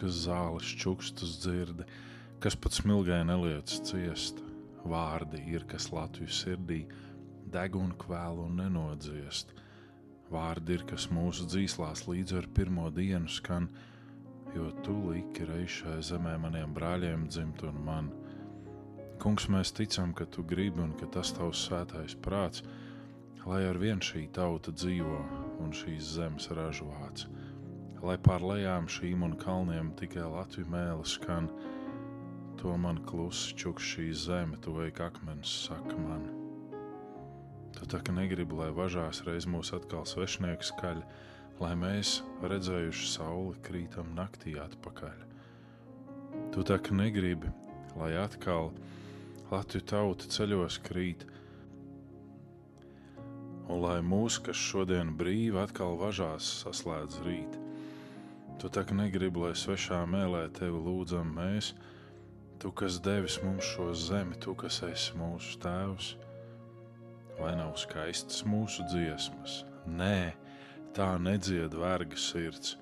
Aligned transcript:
kas 0.00 0.24
zāles 0.26 0.70
čukstus 0.80 1.36
dzirdi, 1.42 1.86
kas 2.40 2.56
pat 2.56 2.76
smilgai 2.76 3.22
neliec 3.28 3.72
ciest. 3.86 4.40
Vārdi 4.80 5.42
ir, 5.52 5.66
kas 5.68 5.90
Latvijas 5.92 6.40
sirdī 6.40 6.86
deg 7.52 7.76
un 7.76 7.92
kvēl 8.00 8.40
un 8.46 8.56
nenodziest. 8.62 9.52
Vārdi 10.32 10.78
ir, 10.78 10.86
kas 10.88 11.08
mūsu 11.12 11.44
dzīslās 11.50 12.06
līdz 12.08 12.36
ar 12.38 12.48
pirmo 12.56 12.86
dienu 12.94 13.28
skan, 13.28 13.68
jo 14.54 14.70
tu 14.86 14.94
liki 15.10 15.46
reiz 15.48 15.80
šai 15.80 15.98
zemē 16.06 16.36
maniem 16.42 16.72
brāļiem 16.74 17.26
dzimt 17.28 17.64
un 17.66 17.80
man. 17.86 18.10
Kungs, 19.20 19.50
mēs 19.52 19.74
ticam, 19.76 20.14
ka 20.16 20.24
tu 20.24 20.46
gribi 20.46 20.80
un 20.80 20.94
ka 20.96 21.10
tas 21.18 21.34
tavs 21.36 21.66
svētais 21.66 22.16
prāts, 22.24 22.64
lai 23.44 23.64
ar 23.68 23.78
vien 23.82 24.00
šī 24.00 24.28
tauta 24.32 24.72
dzīvo 24.72 25.18
un 25.60 25.74
šīs 25.76 26.14
zemes 26.16 26.48
ražu 26.56 26.88
vāc. 26.88 27.26
Lai 28.00 28.16
pār 28.16 28.40
lejām 28.40 28.86
šīm 28.88 29.26
un 29.26 29.34
kalniem 29.36 29.90
tikai 30.00 30.24
Latvijas 30.24 30.70
mēlis 30.72 31.16
skan, 31.18 31.50
to 32.60 32.72
man 32.80 33.02
klusi 33.04 33.52
čukš 33.60 33.90
šī 33.94 34.06
zeme, 34.16 34.56
tu 34.64 34.72
veik 34.72 35.02
akmens, 35.04 35.52
saka 35.66 35.96
man. 36.00 36.24
Tu 37.76 37.88
tā 37.92 38.00
kā 38.04 38.14
negribi, 38.16 38.56
lai 38.56 38.70
važās 38.76 39.20
reiz 39.28 39.44
mūs 39.48 39.74
atkal 39.76 40.08
svešnieks 40.08 40.72
skaļ, 40.72 41.04
lai 41.60 41.74
mēs, 41.76 42.18
redzējuši 42.40 43.08
sauli, 43.12 43.60
krītam 43.68 44.14
naktī 44.16 44.56
atpakaļ. 44.60 45.24
Tu 46.56 46.64
tā 46.64 46.80
kā 46.80 46.96
negribi, 46.96 47.52
lai 48.00 48.14
atkal 48.20 48.72
Latviju 49.50 49.84
tauta 49.92 50.28
ceļos 50.30 50.76
krīt, 50.86 51.24
un 53.68 53.80
lai 53.84 53.98
mūs, 54.00 54.40
kas 54.44 54.56
šodien 54.56 55.12
brīvi 55.18 55.58
atkal 55.60 56.00
važās, 56.00 56.48
saslēdz 56.64 57.24
rīt. 57.26 57.66
Tu 58.60 58.68
tā 58.68 58.82
kā 58.84 58.92
negribi, 58.92 59.40
lai 59.40 59.54
svešā 59.56 60.02
mēlē 60.04 60.42
tevi 60.52 60.76
lūdzam 60.84 61.30
mēs, 61.32 61.70
tu, 62.60 62.68
kas 62.76 62.98
devis 63.00 63.38
mums 63.40 63.64
šo 63.64 63.86
zemi, 63.96 64.36
tu, 64.36 64.52
kas 64.52 64.82
esi 64.84 65.16
mūsu 65.16 65.56
tēvs. 65.62 66.10
Vai 67.38 67.54
nav 67.56 67.72
skaistas 67.80 68.42
mūsu 68.44 68.84
dziesmas? 68.90 69.62
Nē, 69.88 70.34
tā 70.92 71.14
nedzied 71.16 71.72
verga 71.72 72.20
sirds. 72.20 72.76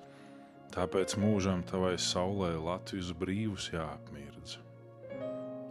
Tāpēc 0.75 1.15
mūžam 1.23 1.63
tavai 1.63 1.95
saulē 1.95 2.51
Latvijas 2.59 3.13
brīvus 3.15 3.71
jāapmirdz. 3.71 4.59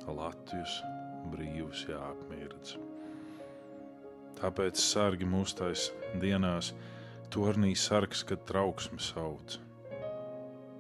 Latvijas 0.08 0.80
brīvus 1.28 1.84
jāapmirdz. 1.92 2.78
Tāpēc 4.40 4.80
sargi 4.80 5.28
mūs 5.28 5.52
tais 5.60 5.90
dienās, 6.22 6.72
tornī 7.28 7.76
sargs, 7.76 8.24
kad 8.24 8.48
trauksme 8.48 9.04
sauc. 9.04 9.60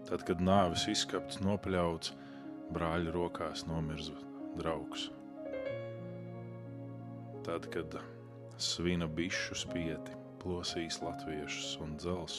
Tad, 0.08 0.22
kad 0.24 0.40
nāves 0.40 0.86
izskapts 0.88 1.42
nopļauts, 1.44 2.14
brāļa 2.72 3.12
rokās 3.12 3.66
nomirza 3.68 4.14
draugs. 4.56 5.10
Tad, 7.44 7.66
kad 7.74 7.98
svina 8.56 9.04
bišu 9.04 9.58
spieti 9.66 10.16
plosīs 10.40 11.02
latviešus 11.04 11.74
un 11.84 11.92
dzels, 12.00 12.38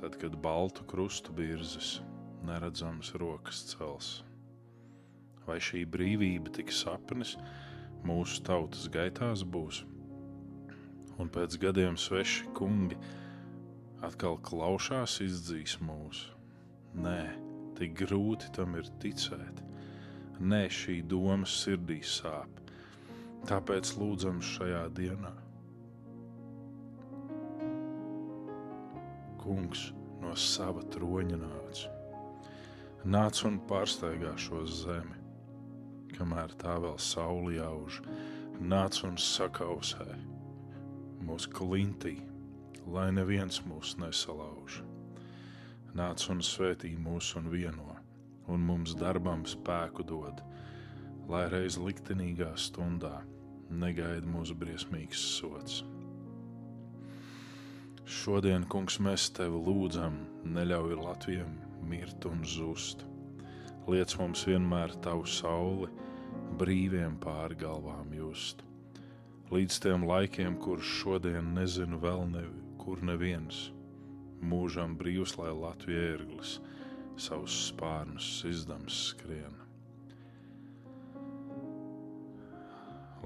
tad, 0.00 0.18
kad 0.18 0.34
baltu 0.42 0.82
krustu 0.90 1.36
birzes 1.36 2.00
neredzams 2.48 3.12
rokas 3.22 3.62
cels. 3.70 4.10
Vai 5.46 5.60
šī 5.62 5.84
brīvība 5.86 6.56
tik 6.58 6.74
sapnis, 6.74 7.36
mūsu 8.02 8.42
tautas 8.50 8.90
gaitās 8.90 9.46
būs. 9.46 9.84
Un 11.22 11.30
pēc 11.30 11.54
gadiem 11.62 11.94
sveši 11.94 12.50
kungi 12.58 12.98
atkal 14.08 14.38
klaušās 14.44 15.18
izdzīs 15.24 15.76
mūsu. 15.84 16.34
Nē, 16.98 17.20
tik 17.78 17.94
grūti 18.00 18.50
tam 18.56 18.74
ir 18.80 18.88
ticēt. 19.02 19.62
Nē, 20.40 20.64
šī 20.72 21.02
doma 21.06 21.46
sirdī 21.48 22.00
sāp. 22.02 22.62
Tāpēc 23.48 23.92
lūdzam 24.00 24.40
šajā 24.42 24.82
dienā. 24.96 25.34
Kungs 29.38 29.92
no 30.24 30.34
sava 30.34 30.82
troņa 30.96 31.38
nāca. 31.44 31.94
Nāc 33.06 33.44
un 33.46 33.62
pārsteigā 33.70 34.34
šo 34.40 34.64
zemi 34.66 35.18
kamēr 36.18 36.54
tā 36.58 36.74
vēl 36.82 36.96
sauli 36.98 37.58
jauž, 37.58 38.00
nāc 38.58 38.98
un 39.06 39.18
sakausē 39.22 40.08
mūsu 41.26 41.52
klintī, 41.54 42.16
lai 42.92 43.08
neviens 43.14 43.60
mūs 43.66 43.96
nesalauž. 44.00 44.80
Nāc 45.98 46.24
un 46.32 46.42
svētī 46.44 46.94
mūs 46.98 47.34
un 47.40 47.50
vieno, 47.52 47.96
un 48.48 48.64
mums 48.64 48.94
darbam 48.98 49.44
spēku 49.48 50.06
dod, 50.06 50.42
lai 51.28 51.44
reiz 51.52 51.78
liktenīgā 51.80 52.54
stundā 52.56 53.18
negaida 53.68 54.26
mūsu 54.28 54.56
briesmīgs 54.56 55.20
sots. 55.36 55.82
Šodien, 58.08 58.64
kungs, 58.72 58.96
mēs 59.04 59.28
tevi 59.36 59.60
lūdzam, 59.68 60.16
neļauj 60.48 60.96
Latvijam 61.02 61.58
mirt 61.88 62.24
un 62.28 62.40
zust 62.48 63.04
liec 63.88 64.12
mums 64.20 64.42
vienmēr 64.44 64.92
tavu 65.04 65.24
sauli 65.24 65.88
brīviem 66.60 67.16
pāri 67.22 67.56
galvām 67.62 68.12
just. 68.12 68.60
Līdz 69.48 69.78
tiem 69.84 70.04
laikiem, 70.08 70.58
kurus 70.60 70.88
šodien 71.00 71.54
nezinu 71.56 72.00
vēl 72.02 72.26
nevi, 72.28 72.67
kur 72.88 73.02
neviens, 73.04 73.66
mūžam 74.40 74.94
brīvs, 74.96 75.34
lai 75.36 75.50
Latvija 75.52 76.06
ērglis 76.14 76.54
savus 77.20 77.52
spārnus 77.66 78.28
izdams 78.48 78.96
skrien. 79.10 79.58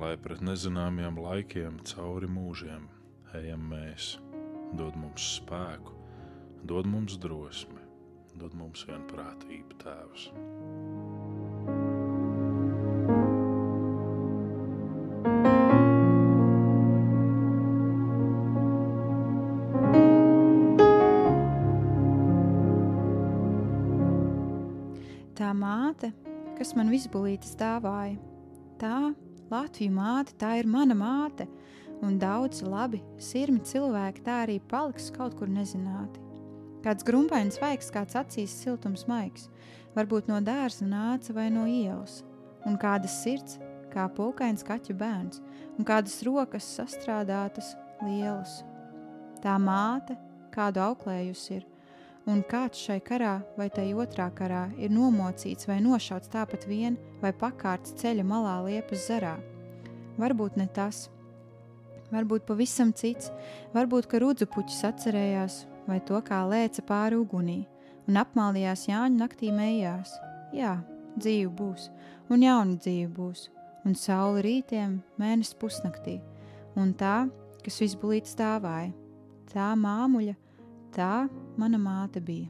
Lai 0.03 0.17
pret 0.25 0.43
nezināmiem 0.43 1.21
laikiem 1.22 1.78
cauri 1.93 2.27
mūžiem 2.27 2.89
ejam 3.39 3.71
mēs, 3.71 4.17
dod 4.81 4.99
mums 4.99 5.28
spēku, 5.37 5.95
dod 6.67 6.91
mums 6.91 7.15
drosmi, 7.22 7.87
dod 8.43 8.59
mums 8.59 8.83
vienprātību, 8.91 9.78
Tēvs. 9.84 10.27
Māte, 25.62 26.12
kas 26.59 26.75
man 26.78 26.91
visbulītis 26.93 27.55
dāvāja, 27.61 28.19
tā 28.83 29.12
Latvija 29.53 29.93
māte, 29.93 30.34
tā 30.41 30.56
ir 30.61 30.69
mana 30.71 30.97
māte, 30.97 31.47
un 32.03 32.19
daudzi 32.19 32.67
labi, 32.67 33.03
sirmi 33.23 33.62
cilvēki 33.67 34.25
tā 34.27 34.43
arī 34.47 34.59
paliks 34.71 35.11
kaut 35.15 35.37
kur 35.39 35.51
nezināti. 35.51 36.22
Kāds 36.83 37.06
grumpains 37.06 37.61
vaigs, 37.62 37.93
kāds 37.95 38.17
acīs 38.19 38.55
siltums 38.65 39.05
maigs, 39.06 39.47
varbūt 39.95 40.31
no 40.31 40.41
dārza 40.43 40.87
nāca 40.89 41.34
vai 41.37 41.47
no 41.55 41.67
ielas, 41.71 42.22
un 42.67 42.78
kādas 42.81 43.21
sirds, 43.22 43.61
kā 43.93 44.09
pulkains 44.17 44.65
kaķu 44.67 44.97
bērns, 44.99 45.43
un 45.77 45.86
kādas 45.86 46.16
rokas 46.27 46.66
sastrādātas 46.78 47.75
lielas. 48.03 48.63
Tā 49.45 49.54
māte, 49.63 50.16
kādu 50.54 50.83
auklējusi 50.83 51.59
ir, 51.59 51.69
un 52.30 52.42
kāds 52.47 52.84
šai 52.86 53.01
karā 53.04 53.39
vai 53.57 53.69
tai 53.74 53.89
otrā 53.98 54.28
karā 54.34 54.66
ir 54.78 54.92
nomocīts 54.95 55.66
vai 55.69 55.80
nošauts 55.83 56.30
tāpat 56.33 56.66
vien, 56.69 56.98
vai 57.22 57.33
pakārts 57.33 57.97
ceļa 57.98 58.27
malā 58.27 58.59
liepas 58.66 59.09
zarā. 59.09 59.36
Varbūt 60.21 60.59
ne 60.60 60.69
tas, 60.74 61.09
varbūt 62.13 62.47
pavisam 62.47 62.92
cits, 62.92 63.33
varbūt, 63.74 64.09
ka 64.10 64.21
rudzu 64.22 64.47
puķis 64.53 64.83
atcerējās, 64.91 65.63
vai 65.89 65.98
to 66.07 66.21
kā 66.27 66.42
lēca 66.48 66.84
pāri 66.86 67.19
ugunī, 67.19 67.63
un 68.09 68.21
apmālījās 68.21 68.86
Jāņa 68.91 69.16
naktī 69.16 69.53
mējās. 69.54 70.15
Jā, 70.54 70.77
dzīve 71.16 71.51
būs, 71.57 71.89
un 72.30 72.45
jauna 72.45 72.77
dzīve 72.77 73.09
būs, 73.16 73.48
un 73.89 73.97
saule 73.98 74.45
rītiem, 74.45 75.01
mēnesis 75.19 75.57
pusnaktī, 75.59 76.21
un 76.78 76.92
tā, 76.98 77.27
kas 77.65 77.80
visbulīt 77.83 78.28
stāvāja, 78.28 78.92
tā 79.53 79.72
māmuļa, 79.78 80.36
tā 80.95 81.15
mana 81.57 81.78
māte 81.78 82.21
bija. 82.25 82.49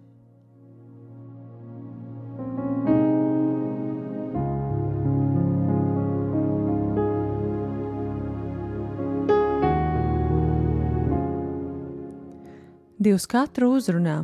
Dievs 13.02 13.24
katru 13.26 13.72
uzrunā, 13.74 14.20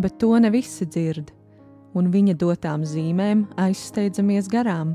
bet 0.00 0.14
to 0.22 0.30
ne 0.40 0.48
visi 0.48 0.86
dzird, 0.88 1.28
un 1.92 2.06
viņa 2.08 2.38
dotām 2.40 2.86
zīmēm 2.88 3.42
aizsteidzamies 3.60 4.48
garām. 4.48 4.94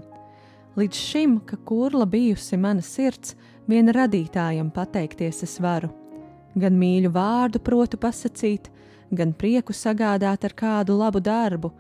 Līdz 0.80 0.98
šim, 0.98 1.36
ka 1.46 1.60
kurla 1.62 2.08
bijusi 2.10 2.58
mana 2.58 2.82
sirds, 2.82 3.36
viena 3.70 3.94
radītājam 3.94 4.72
pateikties 4.74 5.44
es 5.46 5.60
varu. 5.62 5.92
Gan 6.58 6.74
mīļu 6.80 7.12
vārdu 7.14 7.62
protu 7.62 8.00
pasakīt, 8.02 8.72
gan 9.16 9.34
prieku 9.34 9.74
sagādāt 9.76 10.46
ar 10.46 10.56
kādu 10.58 10.98
labu 10.98 11.22
darbu, 11.24 11.72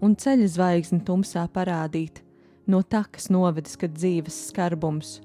un 0.00 0.14
ceļa 0.16 0.48
zvaigzni 0.54 1.00
tumsā 1.04 1.44
parādīt, 1.52 2.22
no 2.66 2.82
takas 2.82 3.28
novedis, 3.32 3.76
kad 3.80 3.94
dzīves 3.96 4.48
skarbums. 4.50 5.18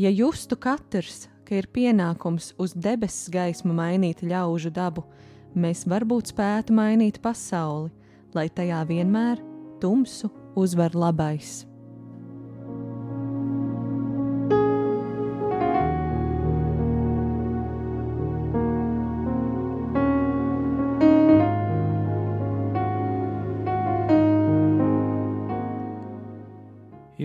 Ja 0.00 0.10
justu 0.10 0.56
katrs, 0.56 1.28
ka 1.44 1.58
ir 1.58 1.70
pienākums 1.72 2.52
uz 2.58 2.74
debesu 2.74 3.32
gaismu 3.34 3.74
mainīt 3.76 4.22
ļaužu 4.22 4.70
dabu, 4.74 5.06
mēs 5.54 5.86
varbūt 5.90 6.34
spētu 6.34 6.76
mainīt 6.76 7.18
pasauli, 7.22 7.90
lai 8.34 8.46
tajā 8.48 8.84
vienmēr 8.86 9.42
tumsu 9.82 10.30
uzvar 10.58 10.94
labais. 10.94 11.69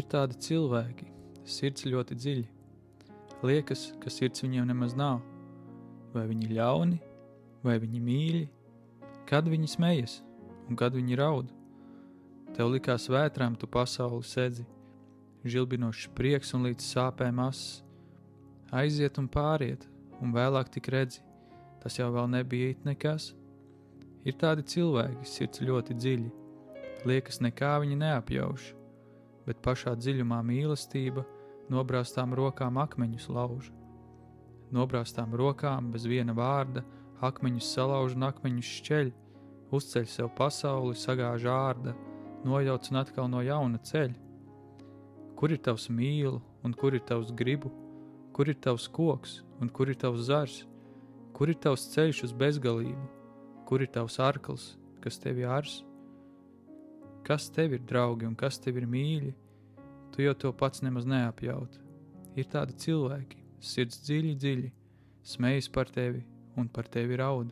Ir 0.05 0.09
tādi 0.13 0.35
cilvēki, 0.37 1.07
sirds 1.49 1.87
ļoti 1.89 2.15
dziļi. 2.19 2.43
Liekas, 3.41 3.87
ka 3.97 4.11
sirds 4.13 4.43
viņiem 4.43 4.67
nemaz 4.69 4.91
nav. 4.93 5.23
Vai 6.13 6.27
viņi 6.29 6.49
ļauni, 6.53 6.99
vai 7.65 7.79
viņi 7.81 8.01
mīļi, 8.05 8.43
kad 9.25 9.49
viņi 9.49 9.71
smejas 9.71 10.19
un 10.69 10.77
kad 10.77 10.93
viņi 10.93 11.17
raud. 11.17 11.49
Tev 12.53 12.69
likās 12.75 13.09
vētrām, 13.09 13.57
tu 13.57 13.65
pasauli 13.65 14.21
sedzi, 14.29 14.67
žilbinošs 15.41 16.11
prieks 16.13 16.53
un 16.53 16.69
līdz 16.69 16.85
sāpēm 16.85 17.41
asas. 17.41 17.81
Aiziet 18.69 19.17
un 19.17 19.25
pāriet, 19.25 19.89
un 20.21 20.37
vēlāk 20.37 20.69
tik 20.69 20.93
redzi, 20.93 21.25
tas 21.81 21.97
jau 21.97 22.13
vēl 22.13 22.29
nebija 22.37 22.75
it 22.77 22.85
nekas. 22.85 23.31
Ir 24.21 24.37
tādi 24.37 24.69
cilvēki, 24.69 25.25
sirds 25.25 25.65
ļoti 25.65 25.97
dziļi, 25.97 26.33
liekas 27.09 27.41
nekā 27.41 27.79
viņi 27.81 28.03
neapjauš, 28.05 28.74
bet 29.45 29.61
pašā 29.65 29.95
dziļumā 29.99 30.41
mīlestība 30.45 31.25
nobrāztām 31.71 32.33
rokām 32.37 32.77
akmeņus 32.81 33.29
lauž. 33.29 33.71
Nobrāztām 34.73 35.33
rokām 35.37 35.91
bez 35.93 36.05
viena 36.09 36.33
vārda 36.33 36.83
akmeņus 37.23 37.71
salauž 37.77 38.15
un 38.17 38.27
akmeņus 38.27 38.73
šķeļ, 38.79 39.11
uzceļ 39.75 40.05
sev 40.09 40.29
pasauli, 40.37 40.97
sagāž 40.97 41.47
ārda, 41.49 41.95
nojauc 42.45 42.89
un 42.91 43.01
atkal 43.01 43.29
no 43.31 43.41
jauna 43.45 43.79
ceļ. 43.79 44.13
Kur 45.35 45.51
ir 45.51 45.61
tavs 45.61 45.89
mīlu 45.89 46.41
un 46.63 46.73
kur 46.73 46.95
ir 46.95 47.03
tavs 47.07 47.31
gribu, 47.35 47.71
kur 48.35 48.49
ir 48.51 48.57
tavs 48.59 48.87
koks 48.91 49.41
un 49.61 49.69
kur 49.69 49.89
ir 49.91 49.99
tavs 49.99 50.27
zars, 50.27 50.63
kur 51.35 51.51
ir 51.51 51.59
tavs 51.61 51.89
ceļš 51.93 52.23
uz 52.29 52.33
bezgalību, 52.35 53.09
kur 53.67 53.83
ir 53.83 53.91
tavs 53.91 54.19
arkls, 54.19 54.73
kas 55.03 55.19
tevi 55.21 55.45
ārs? 55.47 55.84
Kas 57.25 57.49
tev 57.49 57.73
ir 57.73 57.81
draugi 57.89 58.27
un 58.29 58.35
kas 58.37 58.59
tev 58.61 58.77
ir 58.77 58.85
mīļi, 58.85 59.31
tu 60.13 60.21
jau 60.21 60.35
to 60.37 60.51
pats 60.53 60.83
nemaz 60.85 61.07
neapjaut. 61.09 61.79
Ir 62.37 62.45
tādi 62.51 62.75
cilvēki, 62.83 63.39
sirds 63.57 64.03
dziļi, 64.05 64.33
dziļi, 64.43 64.69
smejas 65.25 65.71
par 65.73 65.89
tevi 65.89 66.21
un 66.59 66.69
par 66.69 66.85
tevi 66.91 67.17
raud. 67.17 67.49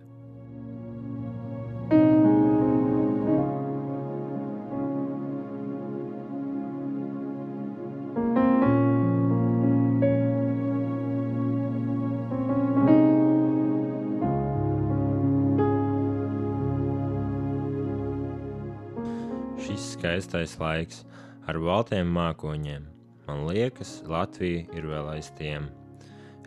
Skaistais 20.33 20.57
laiks 20.57 21.01
ar 21.45 21.59
baltiem 21.61 22.07
mākoņiem. 22.09 22.87
Man 23.27 23.43
liekas, 23.45 23.99
Latvija 24.09 24.63
ir 24.73 24.87
vēl 24.89 25.11
aiz 25.11 25.27
tiem. 25.37 25.67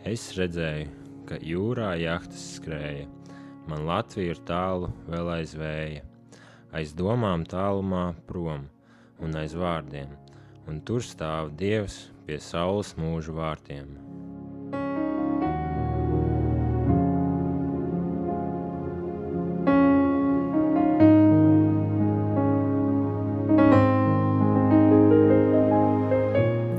Es 0.03 0.25
redzēju, 0.35 0.89
ka 1.29 1.37
jūrā 1.39 1.93
jahtas 2.01 2.41
skrēja. 2.57 3.05
Man 3.71 3.85
Latvija 3.87 4.35
ir 4.35 4.41
tālu 4.49 4.89
vēl 5.07 5.31
aiz 5.37 5.55
vēja, 5.55 6.03
aiz 6.75 6.91
domām 6.99 7.47
tālumā 7.47 8.09
prom 8.27 8.67
un 9.23 9.39
aiz 9.39 9.55
vārdiem, 9.55 10.11
un 10.67 10.83
tur 10.83 10.99
stāv 10.99 11.55
Dievs 11.55 12.09
pie 12.27 12.41
saules 12.43 12.91
mūžu 12.99 13.39
vārtiem. 13.39 13.95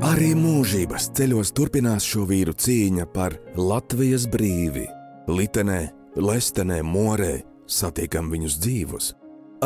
Arī 0.09 0.31
mūžības 0.33 1.11
ceļos 1.13 1.51
turpinās 1.53 2.05
šo 2.07 2.23
vīru 2.25 2.55
cīņa 2.57 3.03
par 3.13 3.35
Latvijas 3.53 4.23
brīvi. 4.31 4.87
Litenē, 5.29 5.81
lestenē, 6.17 6.79
morē 6.81 7.43
satiekam 7.69 8.31
viņus 8.31 8.55
dzīvus. 8.63 9.11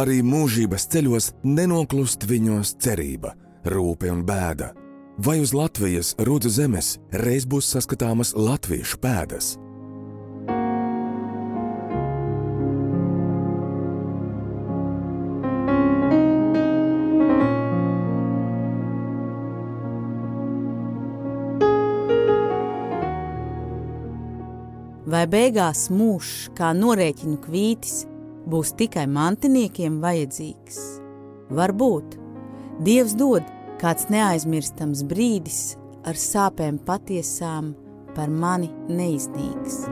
Arī 0.01 0.19
mūžības 0.25 0.89
ceļos 0.91 1.29
nenoklust 1.47 2.27
viņos 2.27 2.75
cerība, 2.83 3.37
rūpe 3.71 4.11
un 4.11 4.25
bēda. 4.27 4.73
Vai 5.23 5.37
uz 5.39 5.53
Latvijas 5.55 6.11
rudzu 6.19 6.51
zemes 6.51 6.97
reiz 7.23 7.47
būs 7.47 7.69
saskatāmas 7.77 8.35
latviešu 8.35 8.99
pēdas? 8.99 9.53
Vai 25.13 25.27
beigās 25.29 25.91
mūžs, 25.93 26.47
kā 26.57 26.71
norēķinu 26.73 27.35
kvītis, 27.43 28.05
būs 28.49 28.71
tikai 28.79 29.03
mantiniekiem 29.05 29.99
vajadzīgs? 30.01 30.79
Varbūt 31.53 32.15
Dievs 32.81 33.13
dod 33.19 33.45
kāds 33.77 34.07
neaizmirstams 34.09 35.03
brīdis 35.05 35.75
ar 36.09 36.17
sāpēm 36.17 36.79
patiesām 36.87 37.75
par 38.15 38.31
mani 38.31 38.71
neiznīgs. 38.89 39.83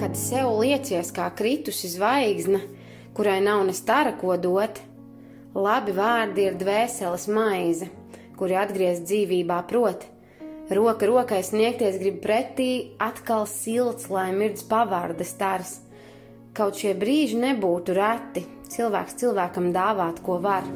Kad 0.00 0.16
sev 0.16 0.54
liecies 0.62 1.12
kā 1.12 1.28
kritusi 1.36 1.92
zvaigzne, 1.92 2.62
kurai 3.12 3.42
nav 3.44 3.66
ne 3.68 3.76
stara 3.76 4.16
ko 4.16 4.40
dot, 4.40 4.86
labi 5.54 5.92
vārdi 5.96 6.46
ir 6.46 6.56
dvēseles 6.58 7.26
maize, 7.32 7.90
kuri 8.38 8.56
atgriezt 8.58 9.06
dzīvībā 9.08 9.62
prot. 9.68 10.06
Roka 10.70 11.06
rokai 11.08 11.40
sniegties 11.42 11.98
grib 11.98 12.20
pretī, 12.22 12.94
atkal 13.02 13.48
silts, 13.50 14.06
lai 14.06 14.30
mirdz 14.30 14.62
pavārdes 14.70 15.32
stars. 15.34 15.80
Kaut 16.54 16.78
šie 16.78 16.94
brīži 16.94 17.40
nebūtu 17.42 17.94
reti, 17.98 18.44
cilvēks 18.70 19.18
cilvēkam 19.18 19.72
dāvāt, 19.74 20.22
ko 20.22 20.38
var. 20.38 20.66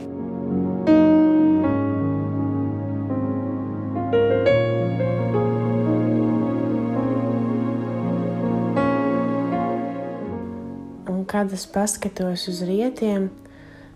Un 11.07 11.23
kad 11.31 11.54
es 11.54 11.66
paskatos 11.71 12.49
uz 12.50 12.62
rietiem, 12.66 13.31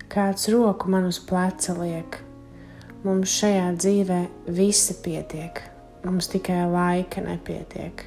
kāds 0.08 0.48
roku 0.52 0.88
man 0.90 1.06
uz 1.08 1.18
pleca 1.20 1.74
liek. 1.78 2.20
Mums 3.04 3.30
šajā 3.30 3.66
dzīvē 3.78 4.20
visi 4.56 4.96
pietiek, 5.04 5.60
mums 6.04 6.30
tikai 6.32 6.64
laika 6.70 7.22
nepietiek. 7.22 8.04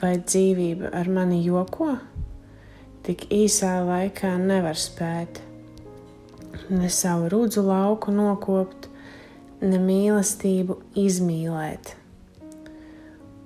Vai 0.00 0.16
dzīvība 0.18 0.90
ar 0.96 1.10
mani 1.12 1.42
joko? 1.44 1.92
Tik 3.04 3.26
īsā 3.32 3.76
laikā 3.86 4.32
nevar 4.40 4.78
spēt. 4.78 5.40
Ne 6.70 6.88
savu 6.92 7.28
rudzu 7.32 7.62
lauku 7.66 8.12
nokopt, 8.14 8.88
ne 9.60 9.78
mīlestību 9.80 10.78
izmīlēt. 10.98 11.94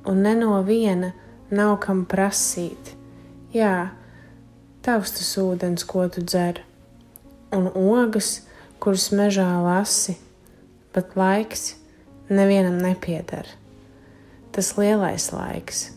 Un 0.09 0.21
ne 0.27 0.35
no 0.39 0.59
viena 0.67 1.15
nav 1.51 1.79
kam 1.85 2.05
prasīt. 2.09 2.95
Jā, 3.55 3.95
tavs 4.85 5.15
tas 5.17 5.33
ūdens, 5.41 5.87
ko 5.89 6.07
tu 6.13 6.25
dzer, 6.25 6.61
un 7.55 7.71
ogas, 7.71 8.43
kuras 8.83 9.09
mežā 9.15 9.49
lasi, 9.63 10.17
bet 10.95 11.15
laiks 11.19 11.75
nevienam 12.29 12.81
nepieder. 12.83 13.47
Tas 14.55 14.75
lielais 14.79 15.31
laiks, 15.35 15.89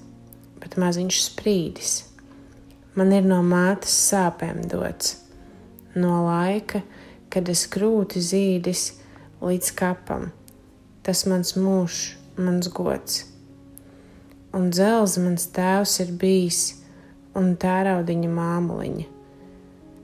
bet 0.62 0.78
maziņš 0.82 1.22
sprīdis, 1.28 1.96
man 2.98 3.14
ir 3.14 3.28
no 3.28 3.42
mātes 3.46 3.94
sāpēm 4.10 4.64
dots, 4.70 5.18
no 5.98 6.24
laika, 6.26 6.82
kad 7.34 7.50
es 7.54 7.66
krūti 7.70 8.22
zīdis 8.24 8.90
līdz 9.44 9.74
kapam. 9.78 10.32
Tas 11.06 11.26
mans 11.30 11.54
mūžs, 11.58 12.16
mans 12.38 12.70
gods. 12.74 13.26
Un 14.58 14.72
dzelzi 14.74 15.22
mans 15.22 15.46
tēvs 15.54 16.00
ir 16.04 16.16
bijis, 16.18 16.64
un 17.38 17.54
tēraudiņa 17.62 18.34
māmuliņa. 18.34 19.17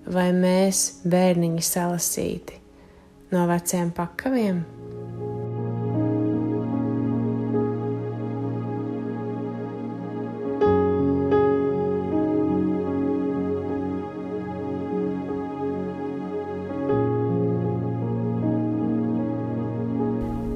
Vai 0.04 0.34
mēs, 0.36 1.00
bērniņi, 1.08 1.62
salasīti 1.64 2.58
no 3.32 3.46
veciem 3.48 3.94
pakaviem? 3.96 4.58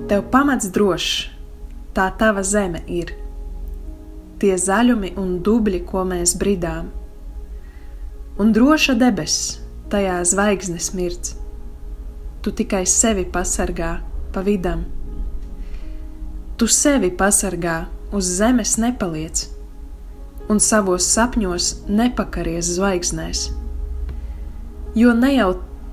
Tev 0.07 0.27
pamats 0.31 0.67
drošs, 0.75 1.15
tā 1.95 2.11
tava 2.19 2.43
zeme 2.43 2.83
ir. 2.91 3.15
Tie 4.43 4.55
zaļumi 4.59 5.15
un 5.19 5.37
dubļi, 5.43 5.85
ko 5.87 6.03
mēs 6.07 6.35
bridām, 6.39 6.91
un 8.37 8.53
droša 8.53 8.95
debesis, 8.99 9.59
tajā 9.91 10.17
zvaigznes 10.25 10.91
mirts. 10.97 11.35
Tu 12.41 12.53
tikai 12.53 12.85
sevi 12.87 13.25
pasargā 13.25 13.97
pa 14.33 14.43
vidam. 14.45 14.85
Tu 16.57 16.67
sevi 16.71 17.11
pasargā, 17.11 17.85
uz 18.13 18.27
zemes 18.39 18.77
nepaliec, 18.81 19.45
un 20.47 20.61
savos 20.63 21.07
sapņos 21.11 21.71
nepakaries 21.89 22.69
zvaigznēs. 22.77 23.47
Jo 24.97 25.13
ne 25.13 25.33
jau 25.35 25.49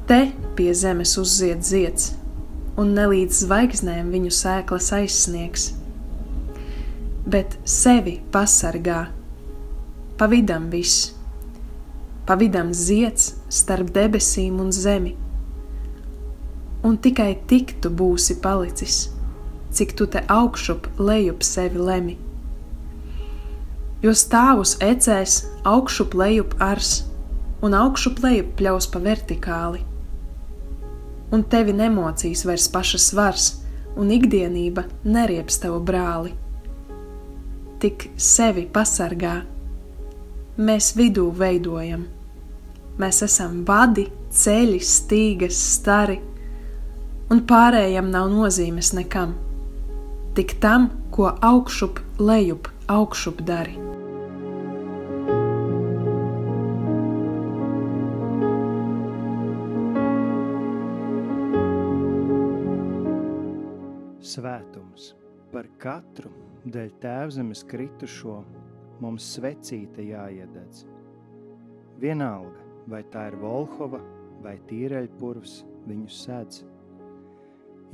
te 0.08 0.20
pie 0.56 0.70
zemes 0.76 1.16
uzzied 1.20 1.64
zieds 1.66 2.12
un 2.80 2.94
ne 2.96 3.06
līdz 3.10 3.40
zvaigznēm 3.44 4.10
viņu 4.14 4.32
sēklas 4.34 4.90
aizsniegs. 4.96 5.68
Bet 7.24 7.56
sevi 7.68 8.18
pasargā, 8.34 9.06
pa 10.18 10.28
vidam 10.30 10.66
viss, 10.72 11.13
pa 12.26 12.36
vidam 12.40 12.72
ziets 12.74 13.34
starp 13.52 13.92
debesīm 13.94 14.60
un 14.60 14.72
zemi. 14.72 15.14
Un 16.84 16.98
tikai 17.00 17.32
tik 17.48 17.76
tu 17.80 17.90
būsi 17.90 18.38
palicis, 18.44 18.98
cik 19.72 19.96
tu 19.96 20.06
te 20.06 20.24
augšup 20.28 20.90
lejup 20.98 21.42
sevi 21.46 21.80
lemi. 21.80 22.18
Jo 24.04 24.12
stāvus 24.12 24.76
ecēs 24.84 25.40
augšup 25.64 26.14
lejup 26.20 26.54
ars, 26.60 27.02
un 27.64 27.76
augšup 27.76 28.20
lejup 28.24 28.54
pļaus 28.60 28.90
pa 28.92 29.00
vertikāli 29.00 29.84
un 31.34 31.42
tevi 31.50 31.74
nemocīs 31.74 32.44
vairs 32.46 32.68
paša 32.70 33.00
svars, 33.00 33.46
un 33.98 34.10
ikdienība 34.14 34.86
nerieps 35.06 35.60
tavu 35.62 35.80
brāli. 35.86 36.34
Tik 37.82 38.08
sevi 38.16 38.66
pasargā, 38.70 39.40
mēs 40.58 40.92
vidū 40.94 41.30
veidojam. 41.34 42.04
Mēs 42.98 43.22
esam 43.26 43.64
vadi, 43.66 44.06
ceļi, 44.30 44.78
stīgas, 44.78 45.58
stari, 45.74 46.20
un 47.30 47.42
pārējiem 47.48 48.10
nav 48.12 48.30
nozīmes 48.30 48.92
nekam. 48.94 49.34
Tik 50.34 50.56
tam, 50.62 50.90
ko 51.14 51.32
augšup, 51.42 51.98
lejup, 52.18 52.70
augšup 52.90 53.42
dari. 53.46 53.74
Svētums 64.34 65.12
par 65.52 65.66
katru 65.78 66.30
dēļ 66.66 66.94
tēvzemes 67.02 67.62
kritušo 67.70 68.40
mums 69.02 69.26
svecīte 69.36 70.04
jāiededz. 70.06 70.84
Vienalga, 72.02 72.62
vai 72.90 73.02
tā 73.10 73.28
ir 73.30 73.38
Volhova 73.40 74.00
vai 74.44 74.58
Tīreļpurvs, 74.68 75.62
viņu 75.88 76.10
sedz. 76.10 76.62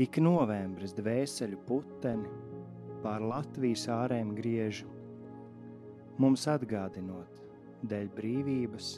Ik 0.01 0.21
novembris 0.23 0.95
dvēseļu 0.97 1.59
puteni 1.69 2.31
pār 3.05 3.25
Latvijas 3.25 3.87
ārēm 3.93 4.33
griež, 4.37 4.85
mums 6.21 6.47
atgādinot 6.51 7.41
dēļ 7.91 8.11
brīvības, 8.17 8.93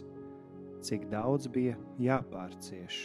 cik 0.82 1.06
daudz 1.12 1.48
bija 1.52 1.76
jāpārcieš. 2.02 3.04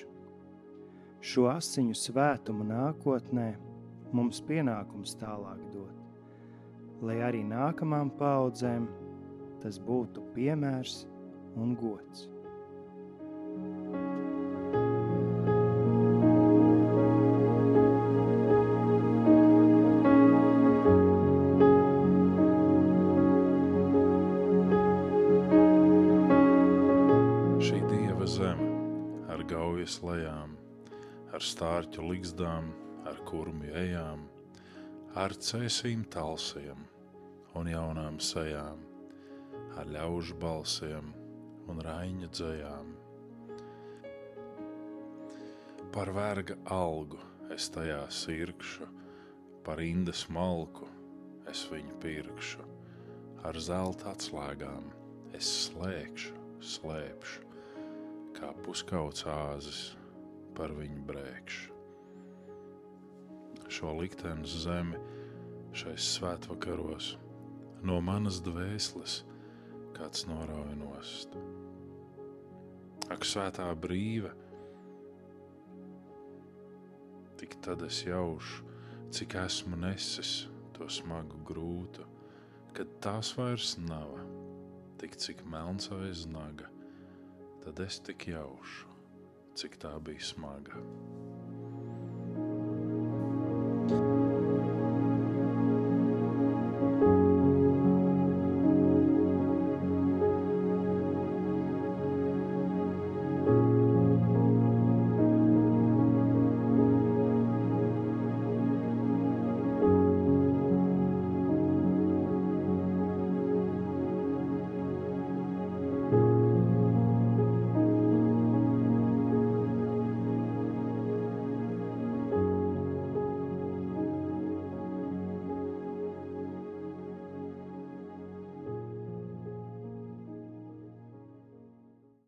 Šo 1.21 1.47
asiņu 1.51 1.97
svētumu 1.97 2.65
nākotnē 2.67 3.49
mums 4.15 4.41
pienākums 4.47 5.15
tālāk 5.21 5.61
dot, 5.73 5.76
lai 7.05 7.19
arī 7.21 7.43
nākamām 7.45 8.09
paudzēm 8.17 8.87
tas 9.61 9.77
būtu 9.83 10.23
piemērs 10.35 11.03
un 11.57 11.75
gods. 11.77 12.27
Šī 27.67 27.81
dieva 27.89 28.29
zeme 28.29 28.71
ar 29.33 29.43
gaujas 29.49 29.99
lejām, 30.05 30.55
ar 31.33 31.43
stārķu 31.43 32.09
ligzdām, 32.09 32.71
ar 33.09 33.21
kurmju 33.29 33.73
ejām, 33.85 34.25
ar 35.17 35.33
cēsīm 35.33 36.03
talsiem 36.13 36.83
un 37.57 37.67
jaunām 37.71 38.19
sejām, 38.21 38.83
ar 39.81 39.87
ļaužu 39.89 40.35
balsiem 40.37 41.07
un 41.71 41.79
raiņa 41.81 42.27
dzējām. 42.37 42.91
Par 45.95 46.11
verga 46.13 46.57
algu 46.75 47.17
es 47.55 47.65
tajā 47.73 48.03
sirkšu, 48.13 48.85
par 49.65 49.81
indas 49.81 50.21
malku 50.29 50.85
es 51.49 51.63
viņu 51.71 51.97
pirkšu, 52.03 52.67
ar 53.49 53.57
zelta 53.69 54.11
atslēgām 54.13 54.91
es 55.39 55.49
slēgšu, 55.63 56.35
slēpšu, 56.75 57.49
kā 58.37 58.53
puskauts 58.67 59.25
āzis 59.33 59.81
par 60.53 60.77
viņu 60.77 61.01
brēkšu 61.09 61.76
šo 63.67 63.93
liktenes 63.99 64.53
zemi 64.63 64.99
šais 65.77 66.05
svētvakaros 66.15 67.13
no 67.85 67.99
manas 68.01 68.39
dvēseles 68.45 69.21
kāds 69.97 70.25
norauj 70.29 70.73
nost. 70.79 71.35
Ak, 73.13 73.23
svētā 73.25 73.67
brīve, 73.79 74.33
tik 77.39 77.55
tad 77.63 77.83
es 77.87 78.01
jaušu, 78.07 78.65
cik 79.13 79.37
esmu 79.43 79.79
nesis 79.79 80.33
to 80.75 80.89
smagu 80.91 81.39
grūtu, 81.47 82.05
kad 82.77 82.91
tās 83.03 83.31
vairs 83.37 83.75
nav, 83.81 84.17
tik 85.01 85.15
cik 85.17 85.45
melns 85.49 85.89
aiz 85.95 86.25
naga, 86.29 86.67
tad 87.63 87.79
es 87.85 88.01
tik 88.03 88.27
jaušu, 88.33 88.91
cik 89.57 89.79
tā 89.81 89.95
bija 90.03 90.33
smaga. 90.33 90.83